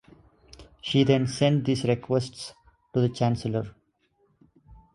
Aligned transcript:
She 0.81 1.03
then 1.03 1.27
sent 1.27 1.65
these 1.65 1.83
requests 1.83 2.55
to 2.95 3.01
the 3.01 3.09
Chancellor. 3.09 3.75